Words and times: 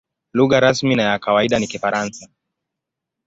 Lugha 0.33 0.59
rasmi 0.59 0.95
na 0.95 1.03
ya 1.03 1.19
kawaida 1.19 1.59
ni 1.59 1.67
Kifaransa. 1.67 2.27